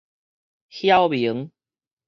[0.71, 1.51] 曉明